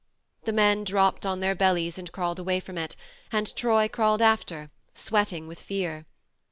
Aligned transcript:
The 0.45 0.51
men 0.51 0.83
dropped 0.83 1.27
on 1.27 1.41
their 1.41 1.53
bellies 1.53 1.99
and 1.99 2.11
crawled 2.11 2.39
away 2.39 2.59
from 2.59 2.75
it, 2.75 2.95
and 3.31 3.55
Troy 3.55 3.87
crawled 3.87 4.19
after, 4.23 4.71
sweating 4.95 5.45
with 5.47 5.59
fear. 5.61 6.07